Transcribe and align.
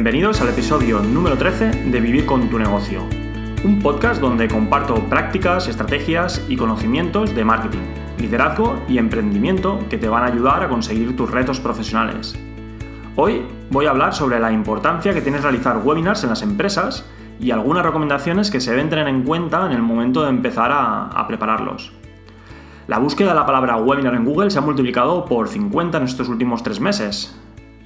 Bienvenidos 0.00 0.40
al 0.40 0.48
episodio 0.48 1.00
número 1.00 1.36
13 1.36 1.90
de 1.90 2.00
Vivir 2.00 2.24
con 2.24 2.48
tu 2.48 2.58
negocio, 2.58 3.02
un 3.64 3.80
podcast 3.80 4.18
donde 4.18 4.48
comparto 4.48 4.94
prácticas, 4.94 5.68
estrategias 5.68 6.42
y 6.48 6.56
conocimientos 6.56 7.34
de 7.34 7.44
marketing, 7.44 7.82
liderazgo 8.16 8.80
y 8.88 8.96
emprendimiento 8.96 9.78
que 9.90 9.98
te 9.98 10.08
van 10.08 10.22
a 10.22 10.28
ayudar 10.28 10.62
a 10.62 10.70
conseguir 10.70 11.14
tus 11.18 11.30
retos 11.30 11.60
profesionales. 11.60 12.34
Hoy 13.14 13.42
voy 13.70 13.84
a 13.84 13.90
hablar 13.90 14.14
sobre 14.14 14.40
la 14.40 14.50
importancia 14.52 15.12
que 15.12 15.20
tienes 15.20 15.42
realizar 15.42 15.82
webinars 15.84 16.24
en 16.24 16.30
las 16.30 16.40
empresas 16.40 17.04
y 17.38 17.50
algunas 17.50 17.84
recomendaciones 17.84 18.50
que 18.50 18.62
se 18.62 18.70
deben 18.70 18.88
tener 18.88 19.06
en 19.06 19.22
cuenta 19.24 19.66
en 19.66 19.72
el 19.72 19.82
momento 19.82 20.22
de 20.22 20.30
empezar 20.30 20.72
a, 20.72 21.08
a 21.08 21.28
prepararlos. 21.28 21.92
La 22.86 22.98
búsqueda 22.98 23.28
de 23.28 23.34
la 23.34 23.44
palabra 23.44 23.76
webinar 23.76 24.14
en 24.14 24.24
Google 24.24 24.50
se 24.50 24.60
ha 24.60 24.62
multiplicado 24.62 25.26
por 25.26 25.46
50 25.46 25.98
en 25.98 26.04
estos 26.04 26.30
últimos 26.30 26.62
tres 26.62 26.80
meses, 26.80 27.38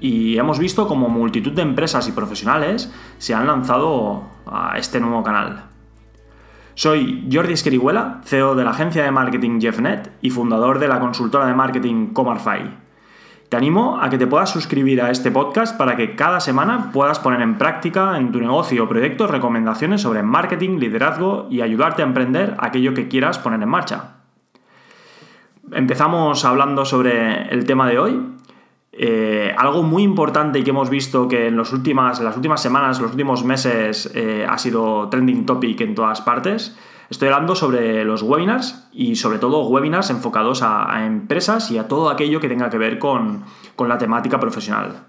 y 0.04 0.36
hemos 0.36 0.58
visto 0.58 0.86
como 0.86 1.08
multitud 1.08 1.52
de 1.52 1.62
empresas 1.62 2.06
y 2.08 2.12
profesionales 2.12 2.92
se 3.16 3.32
han 3.32 3.46
lanzado 3.46 4.24
a 4.44 4.76
este 4.76 5.00
nuevo 5.00 5.22
canal. 5.22 5.64
Soy 6.74 7.26
Jordi 7.32 7.54
Esquerihuela, 7.54 8.20
CEO 8.22 8.54
de 8.54 8.64
la 8.64 8.72
agencia 8.72 9.02
de 9.02 9.10
marketing 9.10 9.60
JeffNet 9.60 10.12
y 10.20 10.28
fundador 10.28 10.78
de 10.78 10.88
la 10.88 11.00
consultora 11.00 11.46
de 11.46 11.54
marketing 11.54 12.08
Comarfy. 12.08 12.68
Te 13.48 13.56
animo 13.56 13.98
a 13.98 14.10
que 14.10 14.18
te 14.18 14.26
puedas 14.26 14.50
suscribir 14.50 15.00
a 15.00 15.10
este 15.10 15.30
podcast 15.30 15.78
para 15.78 15.96
que 15.96 16.14
cada 16.14 16.40
semana 16.40 16.90
puedas 16.92 17.18
poner 17.18 17.40
en 17.40 17.56
práctica 17.56 18.18
en 18.18 18.30
tu 18.30 18.40
negocio 18.40 18.84
o 18.84 18.88
proyecto 18.88 19.26
recomendaciones 19.26 20.02
sobre 20.02 20.22
marketing, 20.22 20.80
liderazgo 20.80 21.46
y 21.48 21.62
ayudarte 21.62 22.02
a 22.02 22.06
emprender 22.06 22.56
aquello 22.58 22.92
que 22.92 23.08
quieras 23.08 23.38
poner 23.38 23.62
en 23.62 23.70
marcha. 23.70 24.16
Empezamos 25.72 26.44
hablando 26.44 26.84
sobre 26.84 27.48
el 27.48 27.64
tema 27.64 27.88
de 27.88 27.98
hoy, 27.98 28.34
eh, 28.96 29.52
algo 29.58 29.82
muy 29.82 30.04
importante 30.04 30.60
y 30.60 30.62
que 30.62 30.70
hemos 30.70 30.88
visto 30.88 31.26
que 31.26 31.48
en, 31.48 31.56
las 31.56 31.72
últimas 31.72 32.18
semanas, 32.62 33.00
los 33.00 33.10
últimos 33.10 33.44
meses 33.44 34.10
eh, 34.14 34.46
ha 34.48 34.56
sido 34.56 35.08
trending 35.08 35.46
topic 35.46 35.80
en 35.80 35.94
todas 35.94 36.20
partes. 36.20 36.76
Estoy 37.10 37.28
hablando 37.28 37.56
sobre 37.56 38.04
los 38.04 38.22
webinars 38.22 38.88
y 38.92 39.16
sobre 39.16 39.38
todo 39.38 39.66
webinars 39.66 40.10
enfocados 40.10 40.62
a, 40.62 41.04
empresas 41.04 41.70
y 41.70 41.78
a 41.78 41.88
todo 41.88 42.08
aquello 42.08 42.40
que 42.40 42.48
tenga 42.48 42.70
que 42.70 42.78
ver 42.78 42.98
con, 42.98 43.44
la 43.78 43.98
temática 43.98 44.38
profesional. 44.38 45.02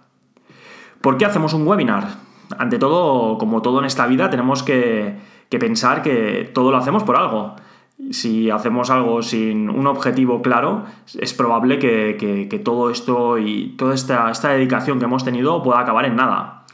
¿Por 1.01 1.17
qué 1.17 1.25
hacemos 1.25 1.53
un 1.53 1.67
webinar? 1.67 2.07
Ante 2.57 2.79
todo, 2.79 3.37
como 3.37 3.61
todo 3.61 3.79
en 3.79 3.85
esta 3.85 4.07
vida, 4.07 4.29
tenemos 4.29 4.63
que 4.63 5.15
pensar 5.59 6.01
que 6.01 6.51
todo 6.53 6.71
lo 6.71 6.77
hacemos 6.77 7.03
por 7.03 7.15
algo 7.15 7.55
si 8.11 8.49
hacemos 8.49 8.89
algo 8.89 9.21
sin 9.21 9.69
un 9.69 9.87
objetivo 9.87 10.41
claro, 10.41 10.83
es 11.17 11.33
probable 11.33 11.79
que, 11.79 12.61
todo 12.63 12.89
esto 12.89 13.37
y 13.37 13.75
toda 13.77 13.93
esta, 13.93 14.31
dedicación 14.49 14.99
que 14.99 15.05
hemos 15.05 15.23
tenido 15.23 15.63
pueda 15.63 15.79
acabar 15.79 16.05
en 16.05 16.15
nada. 16.15 16.65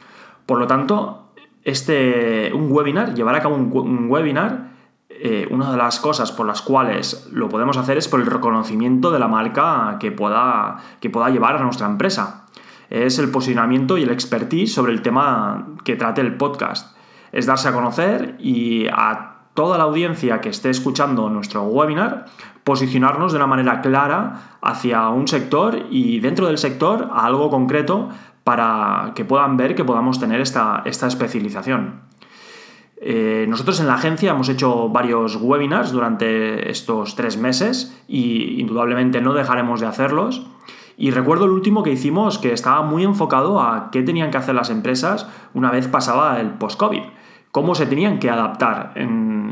Por 0.46 0.58
lo 0.58 0.66
tanto, 0.66 1.32
este, 1.64 2.52
un 2.52 2.70
webinar, 2.70 3.14
llevar 3.14 3.36
a 3.36 3.40
cabo 3.40 3.54
un, 3.54 4.10
webinar, 4.10 4.72
eh, 5.08 5.46
una 5.50 5.70
de 5.70 5.76
las 5.76 6.00
cosas 6.00 6.32
por 6.32 6.46
las 6.46 6.62
cuales 6.62 7.28
lo 7.32 7.48
podemos 7.48 7.76
hacer 7.76 7.96
es 7.96 8.08
por 8.08 8.20
el 8.20 8.26
reconocimiento 8.26 9.12
de 9.12 9.20
la 9.20 9.28
marca 9.28 9.96
que 10.00 10.10
pueda, 10.10 10.78
que 11.00 11.10
pueda 11.10 11.30
llevar 11.30 11.56
a 11.56 11.62
nuestra 11.62 11.86
empresa. 11.86 12.48
Es 12.90 13.18
el 13.18 13.30
posicionamiento 13.30 13.96
y 13.96 14.02
el 14.02 14.10
expertise 14.10 14.74
sobre 14.74 14.92
el 14.92 15.00
tema 15.00 15.68
que 15.84 15.96
trate 15.96 16.20
el 16.20 16.36
podcast. 16.36 16.96
Es 17.30 17.46
darse 17.46 17.68
a 17.68 17.72
conocer 17.72 18.36
y 18.38 18.86
a 18.88 19.31
toda 19.54 19.78
la 19.78 19.84
audiencia 19.84 20.40
que 20.40 20.48
esté 20.48 20.70
escuchando 20.70 21.28
nuestro 21.28 21.62
webinar, 21.64 22.26
posicionarnos 22.64 23.32
de 23.32 23.36
una 23.36 23.46
manera 23.46 23.80
clara 23.80 24.58
hacia 24.62 25.08
un 25.08 25.28
sector 25.28 25.86
y 25.90 26.20
dentro 26.20 26.46
del 26.46 26.58
sector 26.58 27.10
a 27.12 27.26
algo 27.26 27.50
concreto 27.50 28.08
para 28.44 29.12
que 29.14 29.24
puedan 29.24 29.56
ver 29.56 29.74
que 29.74 29.84
podamos 29.84 30.18
tener 30.18 30.40
esta, 30.40 30.82
esta 30.84 31.06
especialización. 31.06 32.00
Eh, 33.04 33.46
nosotros 33.48 33.80
en 33.80 33.88
la 33.88 33.94
agencia 33.94 34.30
hemos 34.30 34.48
hecho 34.48 34.88
varios 34.88 35.36
webinars 35.36 35.90
durante 35.90 36.70
estos 36.70 37.16
tres 37.16 37.36
meses 37.36 38.00
y 38.06 38.60
indudablemente 38.60 39.20
no 39.20 39.34
dejaremos 39.34 39.80
de 39.80 39.86
hacerlos. 39.86 40.46
Y 40.96 41.10
recuerdo 41.10 41.46
el 41.46 41.50
último 41.50 41.82
que 41.82 41.90
hicimos 41.90 42.38
que 42.38 42.52
estaba 42.52 42.82
muy 42.82 43.02
enfocado 43.02 43.60
a 43.60 43.90
qué 43.90 44.02
tenían 44.02 44.30
que 44.30 44.38
hacer 44.38 44.54
las 44.54 44.70
empresas 44.70 45.26
una 45.52 45.70
vez 45.70 45.88
pasaba 45.88 46.40
el 46.40 46.50
post-COVID 46.50 47.02
cómo 47.52 47.74
se 47.74 47.86
tenían 47.86 48.18
que 48.18 48.30
adaptar 48.30 48.92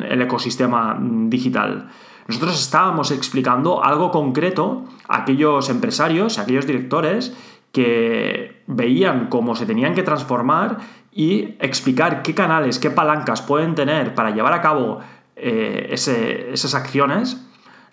el 0.02 0.22
ecosistema 0.22 0.98
digital. 1.00 1.88
Nosotros 2.28 2.60
estábamos 2.60 3.10
explicando 3.10 3.82
algo 3.82 4.10
concreto 4.10 4.84
a 5.08 5.22
aquellos 5.22 5.68
empresarios, 5.68 6.38
a 6.38 6.42
aquellos 6.42 6.66
directores 6.66 7.36
que 7.72 8.62
veían 8.66 9.28
cómo 9.28 9.54
se 9.56 9.66
tenían 9.66 9.94
que 9.94 10.02
transformar 10.02 10.78
y 11.12 11.56
explicar 11.60 12.22
qué 12.22 12.34
canales, 12.34 12.78
qué 12.78 12.90
palancas 12.90 13.42
pueden 13.42 13.74
tener 13.74 14.14
para 14.14 14.30
llevar 14.30 14.52
a 14.52 14.60
cabo 14.60 15.00
eh, 15.36 15.88
esas 15.90 16.74
acciones, 16.74 17.44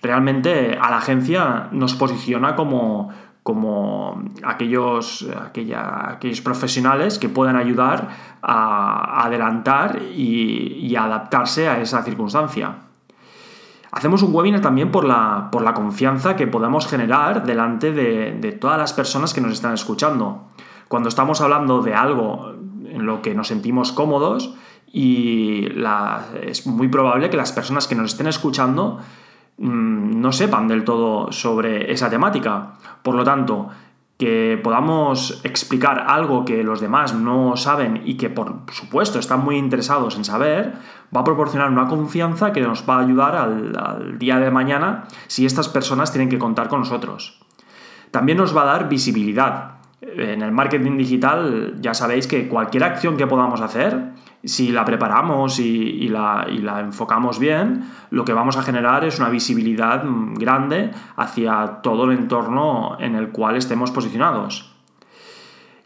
realmente 0.01 0.78
a 0.79 0.90
la 0.91 0.97
agencia 0.97 1.69
nos 1.72 1.96
posiciona 1.96 2.56
como, 2.56 3.09
como 3.47 4.25
aquellos, 4.44 5.25
aquellos 5.31 6.41
profesionales 6.41 7.18
que 7.18 7.30
puedan 7.30 7.56
ayudar 7.56 8.09
a 8.41 9.24
adelantar 9.24 10.02
y, 10.02 10.94
adaptarse 10.97 11.69
a 11.69 11.80
esa 11.80 12.03
circunstancia. 12.03 12.75
Hacemos 13.90 14.22
un 14.22 14.35
webinar 14.35 14.59
también 14.59 14.91
por 14.91 15.06
la, 15.06 15.47
por 15.50 15.62
la 15.62 15.74
confianza 15.74 16.35
que 16.35 16.46
podemos 16.46 16.88
generar 16.88 17.46
delante 17.46 17.94
de, 17.94 18.52
todas 18.59 18.78
las 18.78 18.91
personas 18.91 19.34
que 19.34 19.40
nos 19.40 19.53
están 19.53 19.74
escuchando. 19.74 20.50
Cuando 20.90 21.08
estamos 21.08 21.40
hablando 21.40 21.81
de 21.81 21.94
algo 21.94 22.53
en 22.84 23.06
lo 23.06 23.22
que 23.22 23.34
nos 23.34 23.47
sentimos 23.47 23.94
cómodos 23.94 24.56
y 24.91 25.69
es 26.41 26.68
muy 26.68 26.90
probable 26.90 27.29
que 27.29 27.38
las 27.38 27.53
personas 27.53 27.88
que 27.88 27.96
nos 27.96 28.12
estén 28.12 28.28
escuchando 28.28 29.00
Mm, 29.57 30.22
no 30.22 30.31
sepan 30.31 30.68
del 30.68 30.84
todo 30.84 31.31
sobre 31.31 31.91
esa 31.91 32.09
temática. 32.09 32.73
Por 33.01 33.16
lo 33.16 33.23
tanto, 33.23 33.69
que 34.18 34.59
podamos 34.63 35.41
explicar 35.44 36.06
algo 36.07 36.45
que 36.45 36.63
los 36.63 36.79
demás 36.79 37.13
no 37.13 37.56
saben 37.56 38.01
y 38.06 38.17
que 38.17 38.29
por 38.29 38.62
supuesto 38.72 39.19
están 39.19 39.44
muy 39.44 39.57
interesados 39.57 40.16
en 40.16 40.25
saber, 40.25 40.73
va 41.16 41.22
a 41.22 41.23
proporcionar 41.23 41.69
una 41.69 41.88
confianza 41.88 42.51
que 42.51 42.62
nos 42.62 42.88
va 42.90 42.97
a 42.97 43.01
ayudar 43.01 43.35
al, 43.35 43.78
al, 43.78 44.17
día 44.17 44.40
de 44.40 44.50
mañana 44.50 45.06
si 45.28 45.46
estas 45.46 45.69
personas 45.69 46.12
tienen 46.12 46.29
que 46.29 46.40
contar 46.40 46.67
con 46.67 46.79
nosotros. 46.79 47.40
También 48.09 48.40
nos 48.40 48.56
va 48.56 48.63
a 48.63 48.66
dar 48.66 48.90
visibilidad. 48.90 49.78
En 50.01 50.41
el 50.41 50.51
marketing 50.51 50.97
digital 50.97 51.75
ya 51.79 51.94
sabéis 51.94 52.28
que 52.28 52.47
cualquier 52.47 52.84
acción 52.84 53.17
que 53.17 53.28
podamos 53.28 53.62
hacer 53.62 54.13
si 54.44 54.72
la 54.72 54.86
preparamos 54.86 55.59
y, 55.59 56.08
la, 56.09 56.46
enfocamos 56.80 57.40
bien, 57.40 57.86
lo 58.12 58.24
que 58.24 58.34
vamos 58.34 58.58
a 58.58 58.64
generar 58.64 59.03
es 59.03 59.20
una 59.20 59.30
visibilidad 59.30 60.03
grande 60.36 60.92
hacia 61.16 61.80
todo 61.81 62.06
el 62.06 62.18
entorno 62.18 62.97
en 63.00 63.16
el 63.16 63.30
cual 63.30 63.56
estemos 63.56 63.92
posicionados. 63.92 64.74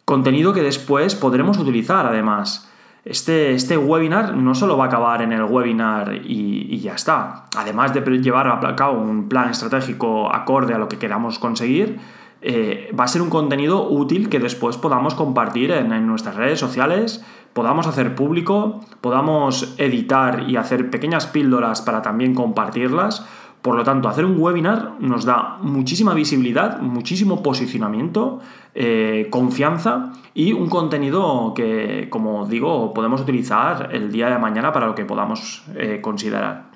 Contenido 0.06 0.54
que 0.54 0.62
después 0.62 1.16
podremos 1.16 1.58
utilizar 1.58 2.06
además. 2.06 2.68
Este, 3.04 3.54
este 3.54 3.78
webinar 3.78 4.36
no 4.36 4.54
solo 4.54 4.78
va 4.78 4.86
a 4.86 4.88
acabar 4.88 5.24
en 5.24 5.32
el 5.32 5.44
webinar 5.44 6.22
y, 6.24 6.80
ya 6.80 6.94
está. 6.94 7.46
Además 7.56 7.94
de 7.94 8.02
llevar 8.20 8.48
a 8.48 8.76
cabo 8.76 9.00
un 9.00 9.28
plan 9.28 9.50
estratégico 9.50 10.34
acorde 10.34 10.74
a 10.74 10.78
lo 10.78 10.88
que 10.88 11.00
queramos 11.00 11.40
conseguir, 11.40 12.00
eh, 12.42 12.92
va 12.98 13.04
a 13.04 13.08
ser 13.08 13.22
un 13.22 13.30
contenido 13.30 13.88
útil 13.88 14.30
que 14.30 14.40
después 14.40 14.78
podamos 14.78 15.14
compartir 15.14 15.72
en 15.72 16.08
nuestras 16.08 16.36
redes 16.36 16.60
sociales, 16.60 17.24
podamos 17.54 17.88
hacer 17.88 18.16
público, 18.16 18.80
podamos 19.02 19.76
editar 19.78 20.50
y 20.50 20.56
hacer 20.56 20.90
pequeñas 20.90 21.28
píldoras 21.28 21.82
para 21.82 22.02
también 22.02 22.34
compartirlas. 22.34 23.26
Por 23.62 23.76
lo 23.76 23.84
tanto, 23.84 24.10
hacer 24.10 24.26
un 24.26 24.40
webinar 24.40 24.94
nos 25.00 25.24
da 25.24 25.60
muchísima 25.62 26.16
visibilidad, 26.16 26.80
muchísimo 26.80 27.44
posicionamiento, 27.44 28.40
eh, 28.74 29.28
confianza 29.30 30.14
y 30.34 30.54
un 30.54 30.68
contenido 30.68 31.54
que, 31.54 32.08
como 32.10 32.48
digo, 32.48 32.92
podemos 32.92 33.22
utilizar 33.22 33.90
el 33.92 34.12
día 34.12 34.30
de 34.30 34.40
mañana 34.40 34.72
para 34.72 34.88
lo 34.88 34.96
que 34.96 35.06
podamos 35.06 35.64
eh, 35.76 36.00
considerar. 36.02 36.71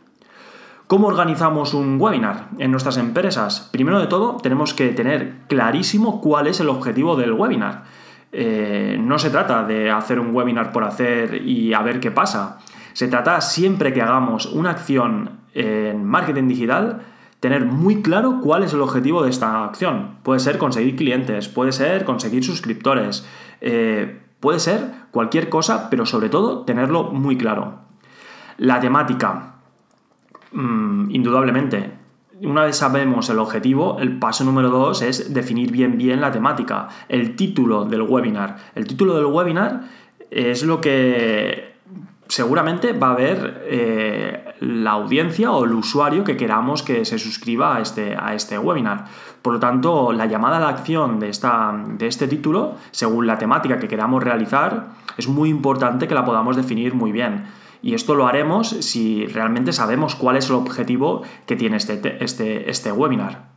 ¿Cómo 0.88 1.08
organizamos 1.08 1.74
un 1.74 2.00
webinar 2.00 2.50
en 2.60 2.70
nuestras 2.70 2.98
empresas? 2.98 3.70
Primero 3.72 4.00
de 4.00 4.06
todo, 4.06 4.38
tenemos 4.38 4.76
que 4.76 4.90
tener 4.90 5.38
clarísimo 5.48 6.22
cuál 6.22 6.46
es 6.46 6.60
el 6.60 6.70
objetivo 6.70 7.16
del 7.16 7.34
webinar. 7.34 7.86
Eh, 8.32 8.96
no 9.02 9.18
se 9.18 9.32
trata 9.32 9.64
de 9.64 9.90
hacer 9.90 10.20
un 10.20 10.36
webinar 10.36 10.72
por 10.72 10.84
hacer 10.84 11.42
y 11.44 11.74
a 11.74 11.82
ver 11.82 12.00
qué 12.00 12.12
pasa. 12.12 12.60
Se 12.94 13.08
trata 13.08 13.42
siempre 13.42 13.94
que 13.94 14.04
hagamos 14.04 14.46
una 14.46 14.70
acción 14.70 15.40
en 15.56 16.04
marketing 16.04 16.48
digital, 16.50 17.02
tener 17.40 17.66
muy 17.66 18.04
claro 18.04 18.40
cuál 18.40 18.62
es 18.62 18.72
el 18.74 18.82
objetivo 18.82 19.24
de 19.24 19.32
esta 19.32 19.66
acción. 19.66 20.18
Puede 20.22 20.40
ser 20.40 20.60
conseguir 20.60 20.96
clientes, 20.96 21.50
puede 21.50 21.72
ser 21.72 22.06
conseguir 22.06 22.44
suscriptores, 22.44 23.28
eh, 23.60 24.22
puede 24.40 24.60
ser 24.60 24.92
cualquier 25.10 25.50
cosa, 25.50 25.90
pero 25.90 26.06
sobre 26.06 26.30
todo 26.30 26.60
tenerlo 26.60 27.06
muy 27.06 27.38
claro. 27.38 27.80
La 28.58 28.80
temática, 28.80 29.55
mm, 30.56 31.12
indudablemente, 31.12 31.92
una 32.42 32.64
vez 32.66 32.78
sabemos 32.78 33.30
el 33.30 33.40
objetivo, 33.40 33.98
el 34.00 34.20
paso 34.20 34.44
número 34.44 34.70
dos 34.70 35.02
es 35.02 35.34
definir 35.34 35.72
bien 35.72 35.98
bien 35.98 36.20
la 36.20 36.32
temática, 36.32 36.90
el 37.08 37.36
título 37.36 37.86
del 37.86 38.02
webinar. 38.02 38.58
El 38.76 38.88
título 38.88 39.16
del 39.16 39.26
webinar 39.26 39.84
es 40.30 40.64
lo 40.64 40.82
que 40.82 41.76
seguramente 42.28 42.94
va 42.94 43.10
a 43.10 43.12
haber 43.12 43.64
eh, 43.66 44.56
la 44.60 44.92
audiencia 44.92 45.52
o 45.52 45.64
el 45.64 45.74
usuario 45.74 46.24
que 46.24 46.36
queramos 46.36 46.84
que 46.84 47.06
se 47.06 47.20
suscriba 47.20 47.78
a 47.78 47.82
este, 47.82 48.18
a 48.20 48.34
este 48.34 48.58
webinar. 48.58 49.06
Por 49.42 49.54
lo 49.54 49.60
tanto, 49.60 50.12
la 50.12 50.26
llamada 50.26 50.58
a 50.58 50.60
la 50.60 50.70
acción 50.70 51.20
de, 51.20 51.30
esta, 51.30 51.74
de 51.88 52.08
este 52.08 52.28
título, 52.28 52.76
según 52.92 53.28
la 53.28 53.38
temática 53.38 53.80
que 53.80 53.88
queramos 53.88 54.24
realizar, 54.24 54.88
es 55.18 55.28
muy 55.28 55.50
importante 55.50 56.08
que 56.08 56.16
la 56.16 56.26
podamos 56.26 56.56
definir 56.56 56.96
muy 56.96 57.12
bien. 57.12 57.46
Y 57.82 57.94
esto 57.94 58.16
lo 58.16 58.28
haremos 58.28 58.70
si 58.70 59.26
realmente 59.28 59.74
sabemos 59.74 60.16
cuál 60.16 60.38
es 60.38 60.50
el 60.50 60.56
objetivo 60.56 61.24
que 61.46 61.56
tiene 61.56 61.78
este, 61.78 62.24
este, 62.24 62.70
este 62.70 62.92
webinar. 62.92 63.50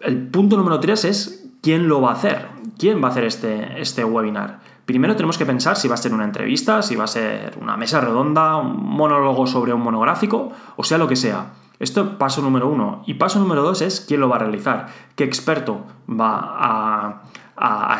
El 0.00 0.28
punto 0.28 0.56
número 0.56 0.78
3 0.80 1.04
es 1.04 1.50
quién 1.62 1.88
lo 1.88 2.00
va 2.00 2.10
a 2.10 2.14
hacer. 2.14 2.48
¿Quién 2.78 3.02
va 3.02 3.08
a 3.08 3.10
hacer 3.10 3.24
este, 3.24 3.80
este 3.80 4.04
webinar? 4.04 4.60
Primero 4.84 5.16
tenemos 5.16 5.36
que 5.36 5.44
pensar 5.44 5.76
si 5.76 5.86
va 5.86 5.94
a 5.94 5.98
ser 5.98 6.14
una 6.14 6.24
entrevista, 6.24 6.80
si 6.80 6.96
va 6.96 7.04
a 7.04 7.08
ser 7.08 7.58
una 7.60 7.76
mesa 7.76 8.00
redonda, 8.00 8.56
un 8.56 8.82
monólogo 8.82 9.46
sobre 9.46 9.74
un 9.74 9.82
monográfico, 9.82 10.50
o 10.76 10.84
sea 10.84 10.96
lo 10.96 11.08
que 11.08 11.16
sea. 11.16 11.52
Esto 11.78 12.00
es 12.02 12.08
paso 12.16 12.42
número 12.42 12.68
uno. 12.68 13.02
Y 13.06 13.14
paso 13.14 13.38
número 13.38 13.62
dos 13.62 13.82
es 13.82 14.00
quién 14.00 14.20
lo 14.20 14.28
va 14.28 14.36
a 14.36 14.38
realizar, 14.40 14.88
qué 15.14 15.24
experto 15.24 15.84
va 16.08 16.38
a, 16.40 17.22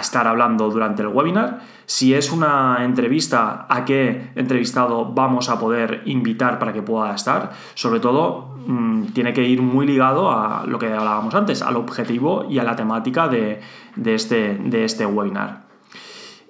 estar 0.00 0.26
hablando 0.26 0.70
durante 0.70 1.02
el 1.02 1.08
webinar, 1.08 1.60
si 1.86 2.12
es 2.14 2.30
una 2.30 2.84
entrevista, 2.84 3.66
a 3.68 3.84
qué 3.84 4.30
entrevistado 4.34 5.06
vamos 5.06 5.48
a 5.48 5.58
poder 5.58 6.02
invitar 6.04 6.58
para 6.58 6.72
que 6.72 6.82
pueda 6.82 7.14
estar. 7.14 7.52
Sobre 7.74 7.98
todo, 7.98 8.56
mm, 8.66 9.06
tiene 9.14 9.32
que 9.32 9.42
ir 9.42 9.62
muy 9.62 9.86
ligado 9.86 10.30
a 10.30 10.64
lo 10.66 10.78
que 10.78 10.92
hablábamos 10.92 11.34
antes, 11.34 11.62
al 11.62 11.76
objetivo 11.76 12.44
y 12.48 12.58
a 12.58 12.64
la 12.64 12.76
temática 12.76 13.28
de, 13.28 13.60
este, 14.04 14.58
de 14.58 14.84
este 14.84 15.06
webinar. 15.06 15.62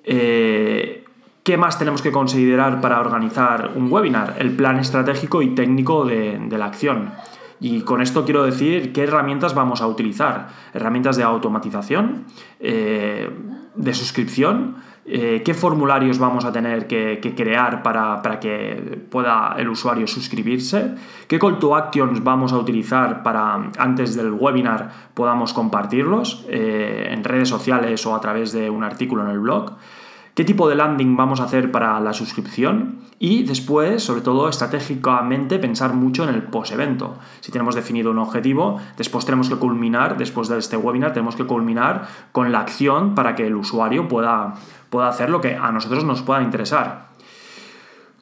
Eh, 0.02 1.04
¿Qué 1.48 1.56
más 1.56 1.78
tenemos 1.78 2.02
que 2.02 2.12
considerar 2.12 2.82
para 2.82 3.00
organizar 3.00 3.70
un 3.74 3.90
webinar? 3.90 4.34
El 4.38 4.50
plan 4.50 4.78
estratégico 4.78 5.40
y 5.40 5.54
técnico 5.54 6.04
de, 6.04 6.38
la 6.50 6.66
acción. 6.66 7.12
Y 7.60 7.80
con 7.82 8.00
esto 8.00 8.24
quiero 8.24 8.44
decir 8.44 8.92
qué 8.92 9.04
herramientas 9.04 9.54
vamos 9.54 9.80
a 9.80 9.86
utilizar. 9.86 10.48
Herramientas 10.74 11.16
de 11.16 11.24
automatización, 11.24 12.24
eh, 12.60 13.30
de 13.74 13.94
suscripción, 13.94 14.76
eh, 15.04 15.42
qué 15.44 15.54
formularios 15.54 16.18
vamos 16.18 16.44
a 16.44 16.52
tener 16.52 16.86
que, 16.86 17.18
crear 17.36 17.82
para, 17.82 18.20
que 18.40 19.00
pueda 19.10 19.54
el 19.58 19.68
usuario 19.68 20.06
suscribirse, 20.06 20.94
qué 21.26 21.38
call 21.38 21.58
to 21.58 21.74
actions 21.74 22.22
vamos 22.22 22.52
a 22.52 22.58
utilizar 22.58 23.22
para 23.22 23.70
antes 23.78 24.14
del 24.14 24.32
webinar 24.32 24.90
podamos 25.14 25.54
compartirlos 25.54 26.44
en 26.50 27.24
redes 27.24 27.48
sociales 27.48 28.04
o 28.04 28.14
a 28.14 28.20
través 28.20 28.52
de 28.52 28.68
un 28.68 28.84
artículo 28.84 29.24
en 29.24 29.30
el 29.30 29.40
blog 29.40 29.72
qué 30.38 30.44
tipo 30.44 30.68
de 30.68 30.76
landing 30.76 31.16
vamos 31.16 31.40
a 31.40 31.46
hacer 31.46 31.72
para 31.72 31.98
la 31.98 32.12
suscripción 32.12 33.00
y 33.18 33.42
después, 33.42 34.04
sobre 34.04 34.20
todo 34.20 34.48
estratégicamente, 34.48 35.58
pensar 35.58 35.94
mucho 35.94 36.22
en 36.22 36.32
el 36.32 36.44
post-evento. 36.44 37.18
Si 37.40 37.50
tenemos 37.50 37.74
definido 37.74 38.12
un 38.12 38.20
objetivo, 38.20 38.78
después 38.96 39.24
tenemos 39.24 39.48
que 39.48 39.56
culminar, 39.56 40.16
después 40.16 40.46
de 40.46 40.56
este 40.58 40.76
webinar, 40.76 41.12
tenemos 41.12 41.34
que 41.34 41.44
culminar 41.44 42.06
con 42.30 42.52
la 42.52 42.60
acción 42.60 43.16
para 43.16 43.34
que 43.34 43.48
el 43.48 43.56
usuario 43.56 44.06
pueda, 44.06 44.54
pueda 44.90 45.08
hacer 45.08 45.28
lo 45.28 45.40
que 45.40 45.56
a 45.56 45.72
nosotros 45.72 46.04
nos 46.04 46.22
pueda 46.22 46.40
interesar. 46.40 47.08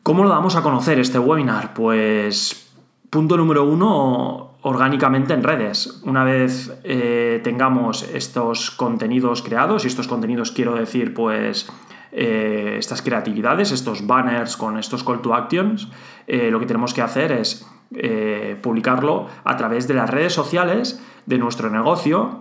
¿Cómo 0.03 0.23
lo 0.23 0.31
damos 0.31 0.57
a 0.57 0.63
conocer 0.63 0.99
este 0.99 1.19
webinar? 1.19 1.75
Pues 1.75 2.73
punto 3.11 3.37
número 3.37 3.65
uno, 3.65 4.53
orgánicamente 4.63 5.35
en 5.35 5.43
redes. 5.43 6.01
Una 6.03 6.25
vez 6.25 6.81
eh, 6.83 7.43
tengamos 7.45 8.05
estos 8.05 8.71
contenidos 8.71 9.43
creados, 9.43 9.85
y 9.85 9.89
estos 9.89 10.09
contenidos 10.09 10.51
quiero 10.51 10.75
decir, 10.77 11.13
pues 11.13 11.69
eh, 12.13 12.77
estas 12.79 13.03
creatividades, 13.03 13.73
estos 13.73 14.07
banners 14.07 14.57
con 14.57 14.79
estos 14.79 15.05
call 15.05 15.21
to 15.21 15.35
actions, 15.35 15.89
eh, 16.27 16.51
lo 16.51 16.61
que 16.61 16.67
tenemos 16.67 16.95
que 16.95 17.03
hacer 17.03 17.33
es 17.33 17.67
eh, 17.95 18.59
publicarlo 18.63 19.29
a 19.45 19.57
través 19.57 19.87
de 19.87 19.95
las 19.95 20.11
redes 20.11 20.33
sociales 20.33 21.03
de 21.27 21.39
nuestro 21.39 21.71
negocio 21.71 22.41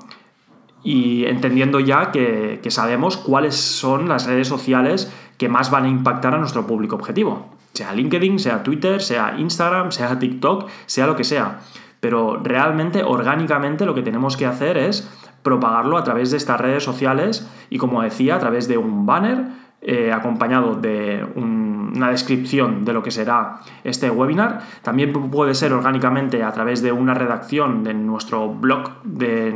y 0.83 1.25
entendiendo 1.25 1.79
ya 1.79 2.11
que, 2.11 2.59
sabemos 2.69 3.17
cuáles 3.17 3.55
son 3.55 4.07
las 4.07 4.27
redes 4.27 4.47
sociales 4.47 5.11
que 5.37 5.49
más 5.49 5.71
van 5.71 5.85
a 5.85 5.89
impactar 5.89 6.35
a 6.35 6.37
nuestro 6.37 6.65
público 6.67 6.95
objetivo. 6.95 7.49
Sea 7.73 7.93
LinkedIn, 7.93 8.39
sea 8.39 8.63
Twitter, 8.63 9.01
sea 9.01 9.35
Instagram, 9.37 9.91
sea 9.91 10.17
TikTok, 10.17 10.69
sea 10.85 11.07
lo 11.07 11.15
que 11.15 11.23
sea. 11.23 11.59
Pero 11.99 12.39
realmente, 12.41 13.03
orgánicamente, 13.03 13.85
lo 13.85 13.95
que 13.95 14.03
tenemos 14.03 14.37
que 14.37 14.45
hacer 14.45 14.77
es 14.77 15.09
propagarlo 15.45 15.97
a 15.97 16.03
través 16.03 16.31
de 16.31 16.37
estas 16.37 16.59
redes 16.59 16.83
sociales 16.83 17.47
y, 17.69 17.77
como 17.77 18.01
decía, 18.01 18.35
a 18.35 18.39
través 18.39 18.67
de 18.67 18.79
un 18.79 19.05
banner 19.05 19.45
eh, 19.87 20.11
acompañado 20.11 20.73
de 20.73 21.23
una 21.35 22.09
descripción 22.09 22.83
de 22.83 22.93
lo 22.93 23.03
que 23.03 23.11
será 23.11 23.59
este 23.83 24.09
webinar. 24.09 24.61
También 24.81 25.13
puede 25.29 25.53
ser 25.53 25.73
orgánicamente 25.73 26.41
a 26.41 26.51
través 26.51 26.81
de 26.81 26.91
una 26.91 27.13
redacción 27.13 27.83
de 27.83 27.93
nuestro 27.93 28.49
blog 28.49 29.03
de, 29.03 29.53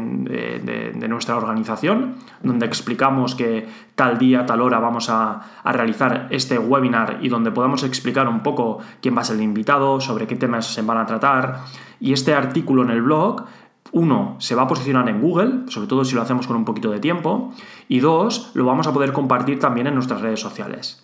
nuestra 1.09 1.35
organización, 1.35 2.17
donde 2.43 2.67
explicamos 2.67 3.33
que 3.33 3.67
tal 3.95 4.19
día, 4.19 4.45
tal 4.45 4.61
hora 4.61 4.77
vamos 4.77 5.09
a, 5.09 5.41
a, 5.63 5.71
realizar 5.71 6.27
este 6.29 6.59
webinar 6.59 7.17
y 7.21 7.29
donde 7.29 7.49
podamos 7.49 7.83
explicar 7.83 8.27
un 8.27 8.41
poco 8.43 8.77
quién 9.01 9.17
va 9.17 9.21
a 9.21 9.23
ser 9.23 9.37
el 9.37 9.41
invitado, 9.41 9.99
sobre 9.99 10.27
qué 10.27 10.35
temas 10.35 10.67
se 10.67 10.83
van 10.83 10.99
a 10.99 11.07
tratar. 11.07 11.61
Y 11.99 12.13
este 12.13 12.35
artículo 12.35 12.83
en 12.83 12.91
el 12.91 13.01
blog 13.01 13.45
uno, 13.91 14.35
se 14.39 14.55
va 14.55 14.63
a 14.63 14.67
posicionar 14.67 15.07
en 15.09 15.21
Google, 15.21 15.63
sobre 15.67 15.87
todo 15.87 16.05
si 16.05 16.15
lo 16.15 16.21
hacemos 16.21 16.47
con 16.47 16.55
un 16.55 16.65
poquito 16.65 16.91
de 16.91 16.99
tiempo, 16.99 17.53
y 17.87 17.99
dos, 17.99 18.51
lo 18.53 18.65
vamos 18.65 18.87
a 18.87 18.93
poder 18.93 19.13
compartir 19.13 19.59
también 19.59 19.87
en 19.87 19.95
nuestras 19.95 20.21
redes 20.21 20.39
sociales. 20.39 21.03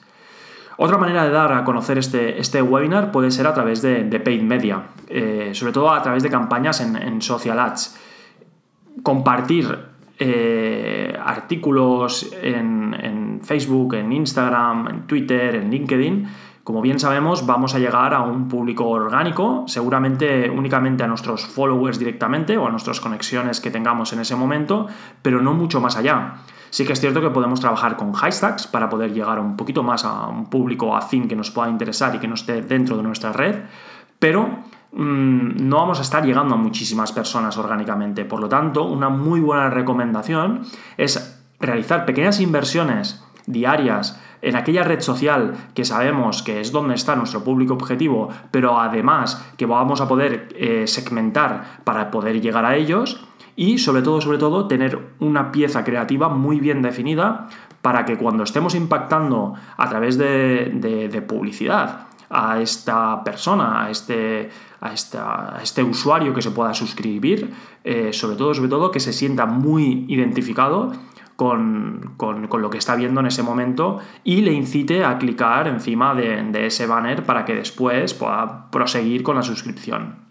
Otra 0.78 0.98
manera 0.98 1.24
de 1.24 1.32
dar 1.32 1.54
a 1.54 1.64
conocer 1.64 1.98
este, 1.98 2.40
este 2.40 2.62
webinar 2.62 3.12
puede 3.12 3.32
ser 3.32 3.48
a 3.48 3.54
través 3.54 3.82
de, 3.82 4.04
paid 4.20 4.42
media, 4.42 4.88
eh, 5.08 5.52
sobre 5.54 5.72
todo 5.72 5.92
a 5.92 6.02
través 6.02 6.22
de 6.22 6.30
campañas 6.30 6.82
en, 6.82 7.22
social 7.22 7.60
ads. 7.60 7.98
Compartir 9.02 9.78
eh, 10.20 11.18
artículos 11.24 12.30
en, 12.42 12.94
en 12.94 13.40
Facebook, 13.42 13.96
en 13.96 14.12
Instagram, 14.12 14.88
en 14.88 15.08
Twitter, 15.08 15.56
en 15.56 15.72
LinkedIn 15.72 16.28
como 16.66 16.82
bien 16.82 17.00
sabemos, 17.00 17.46
vamos 17.46 17.76
a 17.76 17.80
llegar 17.80 18.16
a 18.16 18.22
un 18.22 18.48
público 18.48 18.90
orgánico, 18.90 19.66
seguramente 19.68 20.50
únicamente 20.50 21.04
a 21.04 21.08
nuestros 21.08 21.46
followers 21.46 22.00
directamente 22.00 22.58
o 22.58 22.66
a 22.66 22.72
nuestras 22.72 23.00
conexiones 23.00 23.62
que 23.62 23.70
tengamos 23.70 24.14
en 24.14 24.20
ese 24.20 24.36
momento, 24.36 24.88
pero 25.22 25.44
no 25.44 25.54
mucho 25.54 25.80
más 25.80 25.96
allá. 25.96 26.38
Sí 26.72 26.84
que 26.84 26.94
es 26.94 27.00
cierto 27.00 27.22
que 27.22 27.30
podemos 27.30 27.60
trabajar 27.60 27.98
con 27.98 28.14
hashtags 28.14 28.66
para 28.66 28.90
poder 28.90 29.14
llegar 29.14 29.40
un 29.40 29.56
poquito 29.56 29.84
más 29.84 30.06
a 30.06 30.26
un 30.26 30.50
público 30.50 30.96
afín 30.96 31.28
que 31.28 31.36
nos 31.36 31.52
pueda 31.52 31.70
interesar 31.70 32.16
y 32.16 32.18
que 32.18 32.28
no 32.28 32.34
esté 32.34 32.64
dentro 32.64 32.98
de 32.98 33.04
nuestra 33.04 33.32
red, 33.32 33.58
pero 34.18 34.50
mm, 34.92 35.68
no 35.70 35.78
vamos 35.78 36.00
a 36.00 36.02
estar 36.02 36.26
llegando 36.26 36.56
a 36.56 36.58
muchísimas 36.58 37.12
personas 37.12 37.60
orgánicamente. 37.60 38.26
Por 38.26 38.40
lo 38.40 38.50
tanto, 38.50 38.86
una 38.86 39.10
muy 39.10 39.40
buena 39.40 39.70
recomendación 39.70 40.64
es 40.98 41.46
realizar 41.60 42.08
pequeñas 42.08 42.40
inversiones 42.40 43.24
diarias 43.46 44.20
en 44.46 44.56
aquella 44.56 44.84
red 44.84 45.02
social 45.02 45.54
que 45.74 45.84
sabemos 45.86 46.44
que 46.44 46.62
es 46.62 46.72
donde 46.72 46.94
está 46.94 47.16
nuestro 47.16 47.44
público 47.44 47.74
objetivo, 47.74 48.30
pero 48.52 48.80
además 48.80 49.44
que 49.58 49.66
vamos 49.66 50.02
a 50.02 50.08
poder 50.08 50.50
eh, 50.56 50.86
segmentar 50.86 51.82
para 51.84 52.12
poder 52.12 52.40
llegar 52.40 52.64
a 52.64 52.76
ellos 52.76 53.26
y 53.56 53.80
sobre 53.80 54.04
todo, 54.04 54.22
sobre 54.22 54.38
todo, 54.38 54.68
tener 54.68 55.00
una 55.20 55.52
pieza 55.52 55.84
creativa 55.84 56.30
muy 56.30 56.60
bien 56.60 56.84
definida 56.84 57.48
para 57.82 58.06
que 58.06 58.18
cuando 58.18 58.44
estemos 58.44 58.76
impactando 58.76 59.56
a 59.78 59.90
través 59.90 60.18
de, 60.18 61.26
publicidad 61.28 62.08
a 62.30 62.62
esta 62.62 63.24
persona, 63.24 63.86
a 63.86 63.90
este, 63.90 64.52
a, 64.82 65.60
este 65.64 65.84
usuario 65.84 66.34
que 66.36 66.42
se 66.44 66.52
pueda 66.52 66.74
suscribir, 66.76 67.52
eh, 67.84 68.14
sobre 68.14 68.36
todo, 68.36 68.54
sobre 68.54 68.70
todo, 68.70 68.92
que 68.92 69.00
se 69.00 69.14
sienta 69.14 69.48
muy 69.48 70.06
identificado 70.08 70.92
con, 71.36 72.16
lo 72.18 72.70
que 72.70 72.78
está 72.78 72.96
viendo 72.96 73.20
en 73.20 73.28
ese 73.28 73.44
momento 73.44 74.00
y 74.24 74.42
le 74.42 74.54
incite 74.54 75.04
a 75.04 75.18
clicar 75.18 75.68
encima 75.68 76.16
de, 76.16 76.66
ese 76.66 76.88
banner 76.88 77.24
para 77.24 77.46
que 77.46 77.56
después 77.56 78.14
pueda 78.14 78.70
proseguir 78.72 79.24
con 79.24 79.36
la 79.36 79.44
suscripción. 79.44 80.26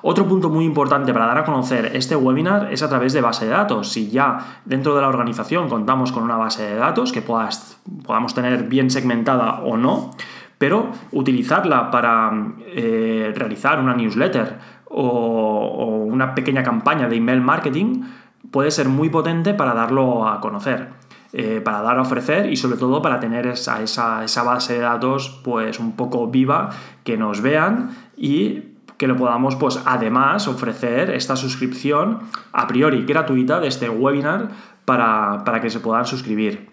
Otro 0.00 0.28
punto 0.28 0.48
muy 0.48 0.64
importante 0.64 1.12
para 1.12 1.26
dar 1.26 1.38
a 1.38 1.44
conocer 1.44 1.90
este 1.94 2.14
webinar 2.14 2.72
es 2.72 2.82
a 2.82 2.88
través 2.88 3.12
de 3.12 3.20
base 3.20 3.46
de 3.46 3.50
datos. 3.50 3.88
Si 3.88 4.10
ya 4.10 4.60
dentro 4.64 4.94
de 4.94 5.02
la 5.02 5.08
organización 5.08 5.68
contamos 5.68 6.12
con 6.12 6.22
una 6.22 6.36
base 6.36 6.62
de 6.62 6.76
datos 6.76 7.10
que 7.10 7.20
podamos 7.20 8.34
tener 8.34 8.64
bien 8.64 8.90
segmentada 8.90 9.60
o 9.64 9.76
no, 9.76 10.12
pero 10.58 10.90
utilizarla 11.12 11.90
para 11.90 12.30
eh, 12.66 13.32
realizar 13.34 13.80
una 13.80 13.94
newsletter 13.94 14.58
o, 14.86 16.04
una 16.08 16.34
pequeña 16.34 16.62
campaña 16.62 17.08
de 17.08 17.16
email 17.16 17.40
marketing 17.40 18.02
puede 18.50 18.70
ser 18.70 18.88
muy 18.88 19.08
potente 19.08 19.54
para 19.54 19.74
darlo 19.74 20.28
a 20.28 20.40
conocer. 20.40 20.88
Eh, 21.34 21.60
para 21.62 21.82
dar 21.82 21.98
a 21.98 22.00
ofrecer 22.00 22.50
y 22.50 22.56
sobre 22.56 22.78
todo 22.78 23.02
para 23.02 23.20
tener 23.20 23.46
esa, 23.46 23.82
esa, 23.82 24.42
base 24.44 24.72
de 24.72 24.80
datos 24.80 25.42
pues 25.44 25.78
un 25.78 25.92
poco 25.92 26.28
viva, 26.28 26.70
que 27.04 27.18
nos 27.18 27.42
vean 27.42 27.90
y 28.16 28.62
que 28.96 29.06
le 29.06 29.12
podamos 29.12 29.54
pues 29.54 29.78
además 29.84 30.48
ofrecer 30.48 31.10
esta 31.10 31.36
suscripción 31.36 32.20
a 32.52 32.66
priori 32.66 33.04
gratuita 33.04 33.60
de 33.60 33.68
este 33.68 33.90
webinar 33.90 34.48
para, 34.86 35.44
para 35.44 35.60
que 35.60 35.68
se 35.68 35.80
puedan 35.80 36.06
suscribir. 36.06 36.70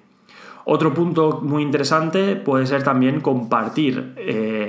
Otro 0.63 0.93
punto 0.93 1.41
muy 1.43 1.61
interesante 1.61 2.35
puede 2.35 2.65
ser 2.65 2.81
también 2.81 3.21
compartir 3.21 4.13
eh, 4.17 4.64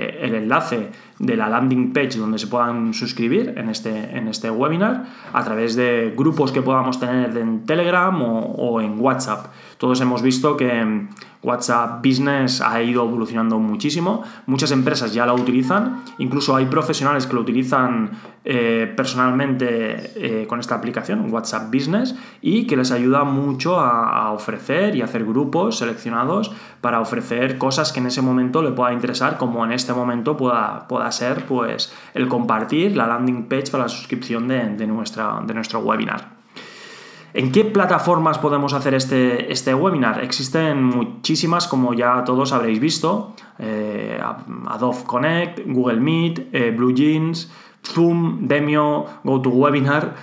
enlace 0.47 0.89
de 1.19 1.35
la 1.35 1.49
landing 1.49 1.93
page 1.93 2.17
donde 2.17 2.39
se 2.39 2.47
puedan 2.47 2.93
suscribir 2.93 3.53
en 3.57 3.69
este, 3.69 4.17
en 4.17 4.27
este 4.27 4.49
webinar 4.49 5.05
a 5.33 5.43
través 5.43 5.75
de 5.75 6.13
grupos 6.15 6.51
que 6.51 6.61
podamos 6.61 6.99
tener 6.99 7.35
en 7.37 7.65
Telegram 7.65 8.15
o 8.21 8.81
en 8.81 8.99
WhatsApp. 8.99 9.47
Todos 9.77 9.99
hemos 10.01 10.21
visto 10.21 10.55
que 10.55 11.07
WhatsApp 11.43 12.05
Business 12.05 12.61
ha 12.61 12.81
ido 12.81 13.03
evolucionando 13.03 13.59
muchísimo, 13.59 14.23
muchas 14.45 14.71
empresas 14.71 15.13
ya 15.13 15.25
la 15.25 15.33
utilizan, 15.33 16.03
incluso 16.17 16.55
hay 16.55 16.65
profesionales 16.65 17.27
que 17.27 17.33
lo 17.33 17.41
utilizan 17.41 18.11
eh, 18.43 18.93
personalmente 18.95 20.41
eh, 20.41 20.47
con 20.47 20.59
esta 20.59 20.75
aplicación, 20.75 21.31
WhatsApp 21.33 21.73
Business, 21.73 22.15
y 22.41 22.65
que 22.65 22.77
les 22.77 22.91
ayuda 22.91 23.23
mucho 23.23 23.79
a, 23.79 24.31
ofrecer 24.31 24.95
y 24.95 25.01
hacer 25.01 25.25
grupos 25.25 25.77
seleccionados 25.77 26.51
para 26.81 26.99
ofrecer 26.99 27.57
cosas 27.57 27.91
que 27.91 27.99
en 27.99 28.07
ese 28.07 28.21
momento 28.21 28.61
le 28.61 28.71
pueda 28.71 28.93
interesar, 28.93 29.37
como 29.37 29.65
en 29.65 29.71
este 29.71 29.93
momento 29.93 30.37
pueda, 30.37 30.87
pueda 30.87 31.11
ser 31.11 31.45
pues, 31.45 31.93
el 32.13 32.27
compartir 32.27 32.95
la 32.95 33.07
landing 33.07 33.47
page 33.47 33.71
para 33.71 33.83
la 33.83 33.89
suscripción 33.89 34.47
de, 34.47 34.87
nuestra, 34.87 35.41
de 35.45 35.53
nuestro 35.53 35.79
webinar. 35.79 36.36
¿En 37.37 37.51
qué 37.51 37.65
plataformas 37.65 38.39
podemos 38.39 38.73
hacer 38.73 38.95
este, 38.95 39.51
este 39.51 39.75
webinar? 39.75 40.23
Existen 40.23 40.83
muchísimas, 40.83 41.67
como 41.67 41.93
ya 41.93 42.23
todos 42.23 42.51
habréis 42.51 42.79
visto, 42.79 43.35
eh, 43.59 44.19
Adobe 44.65 45.03
Connect, 45.05 45.59
Google 45.67 45.99
Meet, 45.99 46.47
eh, 46.51 46.73
Blue 46.75 46.95
Jeans, 46.95 47.51
Zoom, 47.85 48.47
Demio, 48.47 49.05
GoToWebinar. 49.23 50.15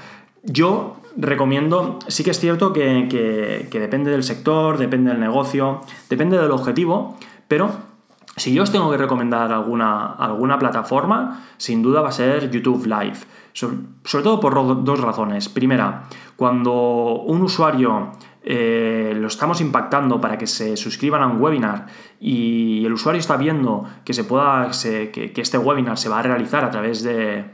Yo 0.42 0.96
recomiendo, 1.16 2.00
sí 2.08 2.24
que 2.24 2.32
es 2.32 2.40
cierto 2.40 2.72
que, 2.72 3.68
depende 3.70 4.10
del 4.10 4.24
sector, 4.24 4.76
depende 4.76 5.12
del 5.12 5.20
negocio, 5.20 5.82
depende 6.10 6.36
del 6.36 6.50
objetivo, 6.50 7.16
pero 7.46 7.70
si 8.36 8.52
yo 8.52 8.62
os 8.64 8.72
tengo 8.72 8.90
que 8.90 8.96
recomendar 8.96 9.52
alguna, 9.52 10.12
alguna 10.12 10.58
plataforma, 10.58 11.44
sin 11.56 11.82
duda 11.82 12.00
va 12.00 12.08
a 12.08 12.12
ser 12.12 12.50
YouTube 12.50 12.86
Live. 12.86 13.18
Sobre, 13.52 14.24
todo 14.24 14.40
por 14.40 14.84
dos 14.84 15.00
razones. 15.00 15.48
Primera, 15.48 16.04
cuando 16.34 17.22
un 17.26 17.42
usuario 17.42 18.10
eh, 18.42 19.16
lo 19.16 19.28
estamos 19.28 19.60
impactando 19.60 20.20
para 20.20 20.36
que 20.36 20.48
se 20.48 20.76
suscriban 20.76 21.22
a 21.22 21.28
un 21.28 21.40
webinar 21.40 21.86
y 22.18 22.84
el 22.84 22.92
usuario 22.92 23.20
está 23.20 23.36
viendo 23.36 23.84
que, 24.04 24.12
se 24.12 24.24
pueda, 24.24 24.68
que, 24.72 25.32
este 25.36 25.58
webinar 25.58 25.96
se 25.96 26.08
va 26.08 26.18
a 26.18 26.22
realizar 26.22 26.64
a 26.64 26.70
través 26.70 27.04
de 27.04 27.44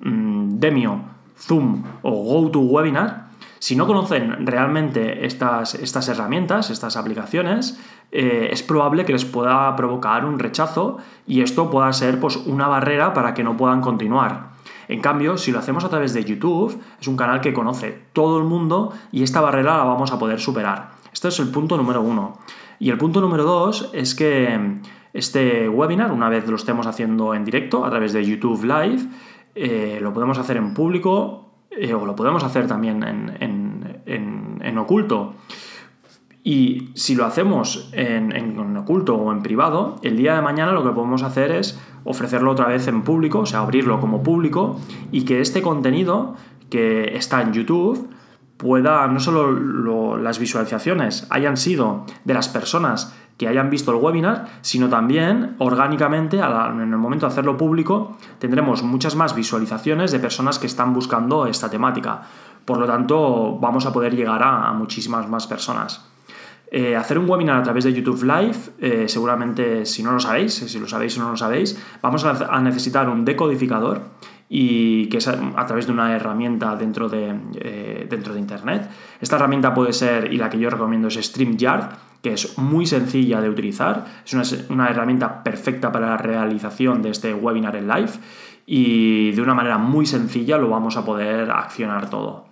mm, 0.00 0.58
Demio, 0.60 1.02
Zoom 1.36 1.82
o 2.02 2.12
GoToWebinar, 2.12 3.28
si 3.58 3.74
no 3.74 3.86
conocen 3.86 4.46
realmente 4.46 5.26
estas, 5.26 5.74
estas 5.74 6.08
herramientas, 6.08 6.70
estas 6.70 6.96
aplicaciones, 6.96 7.80
eh, 8.10 8.48
es 8.50 8.62
probable 8.62 9.04
que 9.04 9.12
les 9.12 9.26
pueda 9.26 9.74
provocar 9.76 10.24
un 10.24 10.38
rechazo 10.38 10.96
y 11.26 11.42
esto 11.42 11.70
pueda 11.70 11.92
ser 11.92 12.18
pues, 12.20 12.36
una 12.36 12.66
barrera 12.66 13.12
para 13.12 13.34
que 13.34 13.44
no 13.44 13.56
puedan 13.56 13.80
continuar. 13.80 14.50
En 14.88 15.00
cambio, 15.00 15.36
si 15.36 15.52
lo 15.52 15.58
hacemos 15.58 15.84
a 15.84 15.90
través 15.90 16.14
de 16.14 16.24
YouTube, 16.24 16.80
es 16.98 17.06
un 17.06 17.16
canal 17.16 17.42
que 17.42 17.52
conoce 17.52 18.04
todo 18.14 18.38
el 18.38 18.44
mundo 18.44 18.92
y 19.12 19.22
esta 19.22 19.42
barrera 19.42 19.76
la 19.76 19.84
vamos 19.84 20.10
a 20.12 20.18
poder 20.18 20.40
superar. 20.40 20.92
Este 21.12 21.28
es 21.28 21.38
el 21.40 21.48
punto 21.48 21.76
número 21.76 22.00
uno. 22.00 22.38
Y 22.78 22.88
el 22.90 22.96
punto 22.96 23.20
número 23.20 23.44
dos 23.44 23.90
es 23.92 24.14
que 24.14 24.78
este 25.12 25.68
webinar, 25.68 26.10
una 26.10 26.30
vez 26.30 26.46
lo 26.46 26.56
estemos 26.56 26.86
haciendo 26.86 27.34
en 27.34 27.44
directo 27.44 27.84
a 27.84 27.90
través 27.90 28.14
de 28.14 28.24
YouTube 28.24 28.64
Live, 28.64 29.02
eh, 29.54 29.98
lo 30.00 30.14
podemos 30.14 30.38
hacer 30.38 30.56
en 30.56 30.72
público 30.72 31.50
eh, 31.70 31.92
o 31.92 32.06
lo 32.06 32.16
podemos 32.16 32.42
hacer 32.44 32.66
también 32.66 33.02
en 33.04 34.78
oculto. 34.78 35.34
Y 36.44 36.90
si 36.94 37.14
lo 37.14 37.26
hacemos 37.26 37.90
en, 37.92 38.76
oculto 38.76 39.16
o 39.16 39.32
en 39.32 39.42
privado, 39.42 39.96
el 40.02 40.16
día 40.16 40.34
de 40.34 40.42
mañana 40.42 40.72
lo 40.72 40.84
que 40.84 40.90
podemos 40.90 41.22
hacer 41.22 41.50
es 41.50 41.78
ofrecerlo 42.04 42.52
otra 42.52 42.68
vez 42.68 42.86
en 42.88 43.02
público, 43.02 43.40
o 43.40 43.46
sea, 43.46 43.60
abrirlo 43.60 44.00
como 44.00 44.22
público 44.22 44.78
y 45.12 45.24
que 45.24 45.40
este 45.40 45.62
contenido 45.62 46.36
que 46.70 47.16
está 47.16 47.42
en 47.42 47.52
YouTube 47.52 48.08
pueda, 48.56 49.06
no 49.08 49.20
solo 49.20 50.16
las 50.16 50.38
visualizaciones 50.38 51.26
hayan 51.30 51.56
sido 51.56 52.04
de 52.24 52.34
las 52.34 52.48
personas 52.48 53.14
que 53.36 53.46
hayan 53.46 53.70
visto 53.70 53.92
el 53.92 53.98
webinar, 53.98 54.48
sino 54.62 54.88
también 54.88 55.54
orgánicamente, 55.58 56.38
en 56.38 56.80
el 56.80 56.98
momento 56.98 57.26
de 57.26 57.32
hacerlo 57.32 57.56
público, 57.56 58.16
tendremos 58.40 58.82
muchas 58.82 59.14
más 59.14 59.34
visualizaciones 59.34 60.10
de 60.10 60.18
personas 60.18 60.58
que 60.58 60.66
están 60.66 60.92
buscando 60.92 61.46
esta 61.46 61.70
temática. 61.70 62.22
Por 62.64 62.78
lo 62.78 62.86
tanto, 62.86 63.56
vamos 63.60 63.86
a 63.86 63.92
poder 63.92 64.16
llegar 64.16 64.42
a 64.42 64.72
muchísimas 64.72 65.28
más 65.28 65.46
personas. 65.46 66.04
Eh, 66.70 66.94
hacer 66.94 67.18
un 67.18 67.28
webinar 67.28 67.56
a 67.56 67.62
través 67.62 67.84
de 67.84 67.94
YouTube 67.94 68.24
Live, 68.24 68.56
eh, 68.78 69.08
seguramente 69.08 69.86
si 69.86 70.02
no 70.02 70.12
lo 70.12 70.20
sabéis, 70.20 70.52
si 70.52 70.78
lo 70.78 70.86
sabéis 70.86 71.16
o 71.16 71.22
no 71.22 71.30
lo 71.30 71.36
sabéis, 71.36 71.82
vamos 72.02 72.24
a, 72.26 72.60
necesitar 72.60 73.08
un 73.08 73.24
decodificador 73.24 74.02
y 74.50 75.06
que 75.08 75.16
es 75.16 75.28
a, 75.28 75.66
través 75.66 75.86
de 75.86 75.92
una 75.92 76.14
herramienta 76.14 76.76
dentro 76.76 77.08
de, 77.08 77.34
eh, 77.58 78.06
dentro 78.10 78.34
de 78.34 78.40
Internet. 78.40 78.90
Esta 79.18 79.36
herramienta 79.36 79.72
puede 79.72 79.94
ser, 79.94 80.30
y 80.32 80.36
la 80.36 80.50
que 80.50 80.58
yo 80.58 80.68
recomiendo 80.68 81.08
es 81.08 81.14
StreamYard, 81.14 81.90
que 82.22 82.34
es 82.34 82.58
muy 82.58 82.84
sencilla 82.84 83.40
de 83.40 83.48
utilizar, 83.48 84.04
es 84.24 84.34
una, 84.34 84.42
una 84.68 84.90
herramienta 84.90 85.42
perfecta 85.42 85.90
para 85.90 86.10
la 86.10 86.16
realización 86.18 87.00
de 87.00 87.10
este 87.10 87.32
webinar 87.32 87.76
en 87.76 87.88
live 87.88 88.10
y 88.66 89.30
de 89.30 89.40
una 89.40 89.54
manera 89.54 89.78
muy 89.78 90.04
sencilla 90.04 90.58
lo 90.58 90.68
vamos 90.68 90.98
a 90.98 91.04
poder 91.04 91.50
accionar 91.50 92.10
todo. 92.10 92.48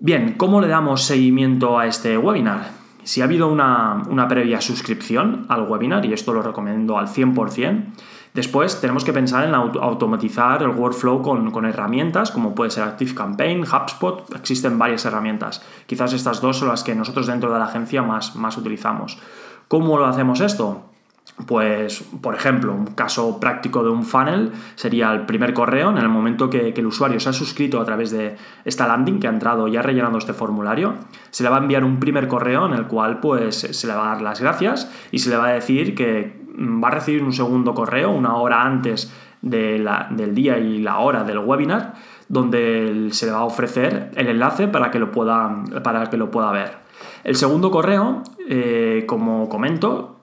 Bien, 0.00 0.34
¿cómo 0.36 0.60
le 0.60 0.66
damos 0.66 1.02
seguimiento 1.02 1.78
a 1.78 1.86
este 1.86 2.18
webinar? 2.18 2.79
Si 3.10 3.22
ha 3.22 3.24
habido 3.24 3.48
una, 3.48 4.28
previa 4.28 4.60
suscripción 4.60 5.44
al 5.48 5.62
webinar, 5.62 6.06
y 6.06 6.12
esto 6.12 6.32
lo 6.32 6.42
recomiendo 6.42 6.96
al 6.96 7.08
100%, 7.08 7.86
Después 8.34 8.80
tenemos 8.80 9.02
que 9.02 9.12
pensar 9.12 9.48
en 9.48 9.54
automatizar 9.56 10.62
el 10.62 10.68
workflow 10.68 11.20
con, 11.20 11.64
herramientas 11.64 12.30
como 12.30 12.54
puede 12.54 12.70
ser 12.70 12.84
ActiveCampaign, 12.84 13.64
HubSpot, 13.64 14.32
existen 14.36 14.78
varias 14.78 15.04
herramientas. 15.04 15.60
Quizás 15.86 16.12
estas 16.12 16.40
dos 16.40 16.58
son 16.58 16.68
las 16.68 16.84
que 16.84 16.94
nosotros 16.94 17.26
dentro 17.26 17.52
de 17.52 17.58
la 17.58 17.64
agencia 17.64 18.02
más, 18.02 18.36
más 18.36 18.56
utilizamos. 18.56 19.18
¿Cómo 19.66 19.98
lo 19.98 20.06
hacemos 20.06 20.40
esto? 20.40 20.89
Pues, 21.46 22.02
por 22.20 22.34
ejemplo, 22.34 22.72
un 22.72 22.86
caso 22.86 23.40
práctico 23.40 23.82
de 23.82 23.90
un 23.90 24.04
funnel 24.04 24.52
sería 24.74 25.12
el 25.12 25.26
primer 25.26 25.54
correo, 25.54 25.90
en 25.90 25.98
el 25.98 26.08
momento 26.08 26.50
que, 26.50 26.74
el 26.80 26.86
usuario 26.86 27.20
se 27.20 27.28
ha 27.28 27.32
suscrito 27.32 27.80
a 27.80 27.84
través 27.84 28.10
de 28.10 28.36
esta 28.64 28.86
landing, 28.86 29.20
que 29.20 29.26
ha 29.26 29.30
entrado 29.30 29.68
ya 29.68 29.82
rellenando 29.82 30.18
este 30.18 30.32
formulario, 30.32 30.94
se 31.30 31.42
le 31.42 31.50
va 31.50 31.56
a 31.56 31.60
enviar 31.60 31.84
un 31.84 32.00
primer 32.00 32.26
correo 32.26 32.66
en 32.66 32.72
el 32.72 32.86
cual 32.86 33.20
pues, 33.20 33.56
se 33.56 33.86
le 33.86 33.94
va 33.94 34.06
a 34.06 34.14
dar 34.14 34.22
las 34.22 34.40
gracias 34.40 34.90
y 35.10 35.18
se 35.18 35.30
le 35.30 35.36
va 35.36 35.48
a 35.48 35.52
decir 35.52 35.94
que 35.94 36.40
va 36.58 36.88
a 36.88 36.90
recibir 36.90 37.22
un 37.22 37.32
segundo 37.32 37.74
correo 37.74 38.10
una 38.10 38.36
hora 38.36 38.62
antes 38.62 39.12
del 39.42 40.34
día 40.34 40.58
y 40.58 40.78
la 40.78 40.98
hora 40.98 41.24
del 41.24 41.38
webinar, 41.38 41.94
donde 42.28 43.08
se 43.12 43.26
le 43.26 43.32
va 43.32 43.38
a 43.38 43.44
ofrecer 43.44 44.10
el 44.14 44.28
enlace 44.28 44.68
para 44.68 44.90
que 44.90 44.98
lo 44.98 45.10
pueda, 45.10 45.64
para 45.82 46.06
que 46.06 46.16
lo 46.16 46.30
pueda 46.30 46.50
ver. 46.52 46.78
El 47.24 47.36
segundo 47.36 47.70
correo, 47.70 48.22
eh, 48.48 49.04
como 49.06 49.48
comento, 49.48 50.19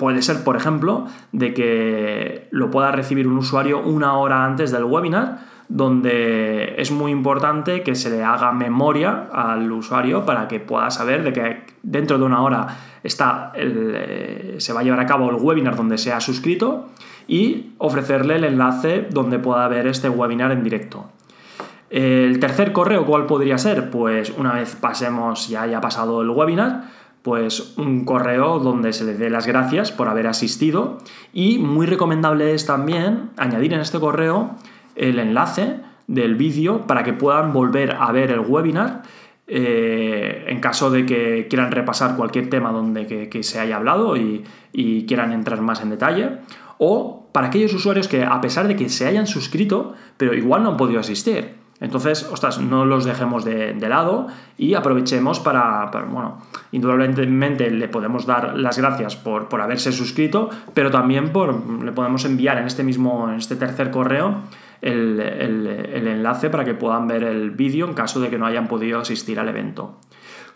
Puede 0.00 0.22
ser, 0.22 0.44
por 0.44 0.56
ejemplo, 0.56 1.08
de 1.32 1.52
que 1.52 2.48
lo 2.52 2.70
pueda 2.70 2.90
recibir 2.90 3.28
un 3.28 3.36
usuario 3.36 3.80
una 3.82 4.16
hora 4.16 4.46
antes 4.46 4.70
del 4.70 4.84
webinar, 4.84 5.40
donde 5.68 6.76
es 6.78 6.90
muy 6.90 7.12
importante 7.12 7.82
que 7.82 7.94
se 7.94 8.08
le 8.08 8.24
haga 8.24 8.50
memoria 8.52 9.28
al 9.30 9.70
usuario 9.70 10.24
para 10.24 10.48
que 10.48 10.58
pueda 10.58 10.90
saber 10.90 11.22
de 11.22 11.34
que 11.34 11.66
dentro 11.82 12.16
de 12.16 12.24
una 12.24 12.42
hora 12.42 12.66
está 13.02 13.52
eh, 13.54 14.54
se 14.56 14.72
va 14.72 14.80
a 14.80 14.82
llevar 14.84 15.00
a 15.00 15.06
cabo 15.06 15.28
el 15.28 15.36
webinar 15.36 15.76
donde 15.76 15.98
se 15.98 16.14
ha 16.14 16.20
suscrito 16.20 16.88
y 17.28 17.74
ofrecerle 17.76 18.36
el 18.36 18.44
enlace 18.44 19.06
donde 19.10 19.38
pueda 19.38 19.68
ver 19.68 19.86
este 19.86 20.08
webinar 20.08 20.50
en 20.50 20.64
directo. 20.64 21.10
El 21.90 22.40
tercer 22.40 22.72
correo, 22.72 23.04
¿cuál 23.04 23.26
podría 23.26 23.58
ser? 23.58 23.90
Pues 23.90 24.32
una 24.38 24.54
vez 24.54 24.76
pasemos, 24.76 25.46
ya 25.50 25.62
haya 25.62 25.82
pasado 25.82 26.22
el 26.22 26.30
webinar, 26.30 26.84
pues 27.22 27.74
un 27.76 28.04
correo 28.04 28.58
donde 28.58 28.92
se 28.92 29.04
le 29.04 29.14
dé 29.14 29.30
las 29.30 29.46
gracias 29.46 29.92
por 29.92 30.08
haber 30.08 30.26
asistido. 30.26 30.98
Y 31.32 31.58
muy 31.58 31.86
recomendable 31.86 32.54
es 32.54 32.66
también 32.66 33.30
añadir 33.36 33.72
en 33.74 33.80
este 33.80 34.00
correo 34.00 34.56
el 34.96 35.18
enlace 35.18 35.80
del 36.06 36.34
vídeo 36.34 36.86
para 36.86 37.04
que 37.04 37.12
puedan 37.12 37.52
volver 37.52 37.96
a 37.98 38.10
ver 38.12 38.30
el 38.30 38.40
webinar 38.40 39.02
eh, 39.46 40.44
en 40.46 40.60
caso 40.60 40.90
de 40.90 41.04
que 41.04 41.46
quieran 41.48 41.72
repasar 41.72 42.16
cualquier 42.16 42.48
tema 42.48 42.70
donde 42.70 43.28
que, 43.28 43.42
se 43.42 43.58
haya 43.58 43.76
hablado 43.76 44.16
y, 44.16 44.44
quieran 45.06 45.32
entrar 45.32 45.60
más 45.60 45.82
en 45.82 45.90
detalle. 45.90 46.38
O 46.78 47.28
para 47.32 47.48
aquellos 47.48 47.74
usuarios 47.74 48.08
que 48.08 48.24
a 48.24 48.40
pesar 48.40 48.66
de 48.66 48.76
que 48.76 48.88
se 48.88 49.06
hayan 49.06 49.26
suscrito 49.26 49.94
pero 50.16 50.34
igual 50.34 50.62
no 50.62 50.70
han 50.70 50.76
podido 50.76 51.00
asistir 51.00 51.59
entonces, 51.80 52.28
ostras, 52.30 52.60
no 52.60 52.84
los 52.84 53.04
dejemos 53.06 53.44
de, 53.44 53.74
lado 53.88 54.26
y 54.58 54.74
aprovechemos 54.74 55.40
para, 55.40 55.90
bueno, 56.10 56.38
indudablemente 56.72 57.70
le 57.70 57.88
podemos 57.88 58.26
dar 58.26 58.56
las 58.58 58.78
gracias 58.78 59.16
por, 59.16 59.48
haberse 59.60 59.90
suscrito, 59.90 60.50
pero 60.74 60.90
también 60.90 61.32
por, 61.32 61.82
le 61.82 61.92
podemos 61.92 62.24
enviar 62.26 62.58
en 62.58 62.66
este 62.66 62.84
mismo, 62.84 63.28
en 63.30 63.36
este 63.36 63.56
tercer 63.56 63.90
correo, 63.90 64.42
el, 64.82 65.20
el 65.20 66.06
enlace 66.06 66.50
para 66.50 66.64
que 66.64 66.74
puedan 66.74 67.08
ver 67.08 67.22
el 67.22 67.50
vídeo 67.50 67.86
en 67.86 67.94
caso 67.94 68.20
de 68.20 68.28
que 68.28 68.38
no 68.38 68.46
hayan 68.46 68.68
podido 68.68 69.00
asistir 69.00 69.40
al 69.40 69.48
evento. 69.48 69.98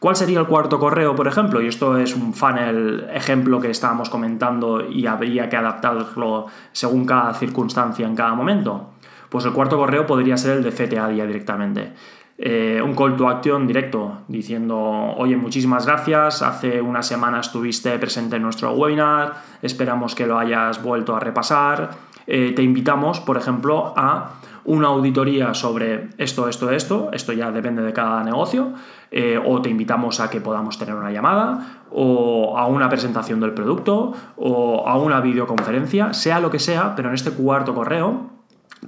¿Cuál 0.05 0.17
sería 0.17 0.39
el 0.39 0.47
cuarto 0.47 0.79
correo, 0.79 1.15
por 1.15 1.27
ejemplo? 1.27 1.63
Y 1.63 1.69
esto 1.69 1.97
es 1.97 2.15
un 2.15 2.35
funnel 2.35 3.07
ejemplo 3.11 3.59
que 3.59 3.71
estábamos 3.71 4.11
comentando 4.11 4.87
y 4.87 5.07
habría 5.07 5.49
que 5.49 5.57
adaptarlo 5.57 6.45
según 6.73 7.07
cada 7.07 7.33
circunstancia 7.33 8.07
en 8.07 8.15
cada 8.15 8.35
momento. 8.35 8.91
Pues 9.35 9.47
el 9.47 9.53
cuarto 9.53 9.77
correo 9.77 10.07
podría 10.07 10.37
ser 10.37 10.59
el 10.59 10.63
de 10.63 10.71
CTA 10.71 11.09
día 11.09 11.27
directamente. 11.27 11.93
Eh, 12.39 12.81
un 12.81 12.95
call 12.95 13.17
to 13.17 13.29
action 13.29 13.67
directo 13.67 14.19
diciendo, 14.29 14.79
oye, 15.17 15.37
muchísimas 15.37 15.87
gracias, 15.87 16.41
hace 16.41 16.81
una 16.81 17.03
semana 17.03 17.41
estuviste 17.41 17.99
presente 17.99 18.37
en 18.37 18.43
nuestro 18.43 18.71
webinar, 18.75 19.33
esperamos 19.61 20.15
que 20.15 20.29
lo 20.29 20.39
hayas 20.39 20.81
vuelto 20.81 21.17
a 21.17 21.19
repasar, 21.19 21.91
eh, 22.29 22.53
te 22.55 22.63
invitamos, 22.63 23.19
por 23.19 23.37
ejemplo, 23.37 23.93
a 23.97 24.35
una 24.67 24.87
auditoría 24.87 25.53
sobre 25.53 26.11
esto, 26.17 26.49
esto, 26.49 26.71
esto, 26.71 27.11
esto 27.13 27.33
ya 27.33 27.51
depende 27.51 27.83
de 27.83 27.93
cada 27.93 28.23
negocio, 28.23 28.73
eh, 29.11 29.37
o 29.45 29.61
te 29.61 29.69
invitamos 29.69 30.21
a 30.21 30.31
que 30.31 30.41
podamos 30.41 30.79
tener 30.79 30.95
una 30.95 31.11
llamada, 31.11 31.83
o 31.91 32.57
a 32.57 32.67
una 32.67 32.89
presentación 32.89 33.41
del 33.41 33.53
producto, 33.53 34.13
o 34.37 34.87
a 34.87 34.97
una 34.97 35.21
videoconferencia, 35.21 36.13
sea 36.13 36.39
lo 36.39 36.53
que 36.53 36.61
sea, 36.61 36.95
pero 36.95 37.09
en 37.09 37.17
este 37.17 37.33
cuarto 37.33 37.75
correo 37.75 38.34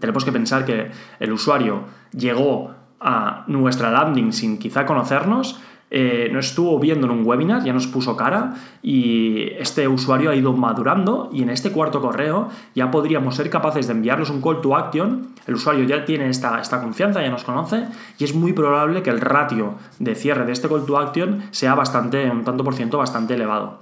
tenemos 0.00 0.24
que 0.24 0.32
pensar 0.32 0.64
que 0.64 0.90
el 1.20 1.32
usuario 1.32 1.84
llegó 2.12 2.74
a 3.00 3.44
nuestra 3.46 3.90
landing 3.90 4.32
sin 4.32 4.58
quizá 4.58 4.86
conocernos, 4.86 5.60
eh, 5.88 6.28
nos 6.32 6.48
estuvo 6.48 6.80
viendo 6.80 7.06
en 7.06 7.12
un 7.12 7.24
webinar, 7.24 7.62
ya 7.62 7.72
nos 7.72 7.86
puso 7.86 8.16
cara 8.16 8.54
y 8.82 9.52
este 9.56 9.86
usuario 9.86 10.30
ha 10.30 10.34
ido 10.34 10.52
madurando 10.52 11.30
y 11.32 11.42
en 11.42 11.50
este 11.50 11.70
cuarto 11.70 12.00
correo 12.00 12.48
ya 12.74 12.90
podríamos 12.90 13.36
ser 13.36 13.50
capaces 13.50 13.86
de 13.86 13.92
enviarles 13.92 14.30
un 14.30 14.42
call 14.42 14.60
to 14.60 14.74
action, 14.74 15.28
el 15.46 15.54
usuario 15.54 15.84
ya 15.84 16.04
tiene 16.04 16.28
esta, 16.28 16.60
esta 16.60 16.80
confianza, 16.80 17.22
ya 17.22 17.30
nos 17.30 17.44
conoce 17.44 17.84
y 18.18 18.24
es 18.24 18.34
muy 18.34 18.52
probable 18.52 19.02
que 19.02 19.10
el 19.10 19.20
ratio 19.20 19.74
de 20.00 20.16
cierre 20.16 20.44
de 20.44 20.52
este 20.52 20.68
call 20.68 20.84
to 20.86 20.98
action 20.98 21.44
sea 21.52 21.76
bastante, 21.76 22.28
un 22.28 22.42
tanto 22.42 22.64
por 22.64 22.74
ciento 22.74 22.98
bastante 22.98 23.34
elevado. 23.34 23.78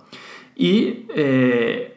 Y 0.56 1.06
eh, 1.16 1.93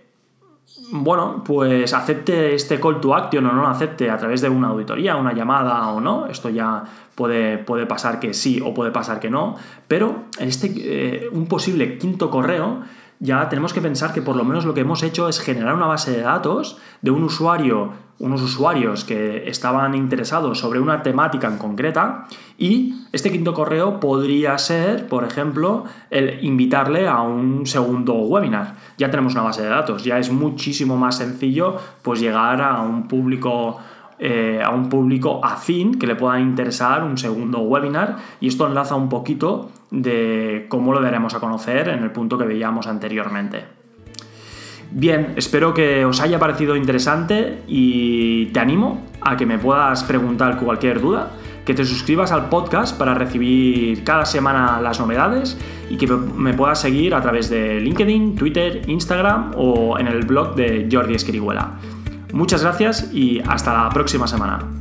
bueno, 0.91 1.43
pues 1.45 1.93
acepte 1.93 2.55
este 2.55 2.79
call 2.79 3.01
to 3.01 3.15
action 3.15 3.45
o 3.45 3.51
no 3.51 3.61
lo 3.61 3.67
acepte 3.67 4.09
a 4.09 4.17
través 4.17 4.41
de 4.41 4.49
una 4.49 4.69
auditoría, 4.69 5.15
una 5.15 5.33
llamada 5.33 5.89
o 5.89 5.99
no, 5.99 6.27
esto 6.27 6.49
ya 6.49 6.83
puede, 7.15 7.57
puede 7.57 7.85
pasar 7.85 8.19
que 8.19 8.33
sí 8.33 8.61
o 8.63 8.73
puede 8.73 8.91
pasar 8.91 9.19
que 9.19 9.29
no, 9.29 9.55
pero 9.87 10.25
este, 10.39 10.73
eh, 10.77 11.29
un 11.31 11.47
posible 11.47 11.97
quinto 11.97 12.29
correo 12.29 12.81
ya 13.19 13.49
tenemos 13.49 13.73
que 13.73 13.81
pensar 13.81 14.13
que 14.13 14.21
por 14.21 14.35
lo 14.35 14.43
menos 14.43 14.65
lo 14.65 14.73
que 14.73 14.81
hemos 14.81 15.03
hecho 15.03 15.27
es 15.27 15.39
generar 15.39 15.73
una 15.73 15.87
base 15.87 16.11
de 16.11 16.21
datos 16.21 16.77
de 17.01 17.11
un 17.11 17.23
usuario, 17.23 17.93
unos 18.19 18.41
usuarios 18.41 19.03
que 19.05 19.47
estaban 19.47 19.95
interesados 19.95 20.59
sobre 20.59 20.79
una 20.79 21.03
temática 21.03 21.47
en 21.47 21.57
concreta 21.57 22.25
y 22.57 23.05
este 23.11 23.31
quinto 23.31 23.53
correo 23.53 23.99
podría 23.99 24.57
ser, 24.57 25.07
por 25.07 25.23
ejemplo, 25.23 25.85
el 26.09 26.43
invitarle 26.43 27.07
a 27.07 27.21
un 27.21 27.65
segundo 27.65 28.13
webinar. 28.13 28.75
Ya 28.97 29.09
tenemos 29.09 29.33
una 29.33 29.43
base 29.43 29.63
de 29.63 29.69
datos, 29.69 30.03
ya 30.03 30.19
es 30.19 30.31
muchísimo 30.31 30.97
más 30.97 31.17
sencillo 31.17 31.77
pues 32.01 32.19
llegar 32.19 32.61
a 32.61 32.81
un 32.81 33.07
público 33.07 33.79
eh, 34.19 34.61
a 34.63 34.71
un 34.71 34.89
público 34.89 35.39
afín 35.43 35.99
que 35.99 36.07
le 36.07 36.15
pueda 36.15 36.39
interesar 36.39 37.03
un 37.03 37.17
segundo 37.17 37.59
webinar 37.59 38.17
y 38.39 38.47
esto 38.47 38.65
enlaza 38.65 38.95
un 38.95 39.09
poquito 39.09 39.69
de 39.91 40.65
cómo 40.69 40.93
lo 40.93 41.01
daremos 41.01 41.35
a 41.35 41.39
conocer 41.39 41.89
en 41.89 42.03
el 42.03 42.11
punto 42.11 42.37
que 42.37 42.45
veíamos 42.45 42.87
anteriormente. 42.87 43.77
Bien, 44.89 45.33
espero 45.35 45.73
que 45.73 46.05
os 46.05 46.21
haya 46.21 46.39
parecido 46.39 46.75
interesante 46.75 47.61
y 47.67 48.47
te 48.47 48.59
animo 48.59 49.03
a 49.21 49.35
que 49.35 49.45
me 49.45 49.59
puedas 49.59 50.03
preguntar 50.03 50.57
cualquier 50.57 51.01
duda, 51.01 51.31
que 51.65 51.73
te 51.73 51.83
suscribas 51.83 52.31
al 52.31 52.47
podcast 52.47 52.97
para 52.97 53.13
recibir 53.13 54.03
cada 54.05 54.25
semana 54.25 54.79
las 54.81 54.99
novedades 54.99 55.57
y 55.89 55.97
que 55.97 56.07
me 56.07 56.53
puedas 56.53 56.79
seguir 56.79 57.13
a 57.13 57.21
través 57.21 57.49
de 57.49 57.81
LinkedIn, 57.81 58.35
Twitter, 58.35 58.81
Instagram 58.87 59.51
o 59.57 59.99
en 59.99 60.07
el 60.07 60.25
blog 60.25 60.55
de 60.55 60.87
Jordi 60.89 61.15
Esquiriguela. 61.15 61.73
Muchas 62.33 62.61
gracias 62.61 63.09
y 63.13 63.41
hasta 63.45 63.73
la 63.73 63.89
próxima 63.89 64.27
semana. 64.27 64.76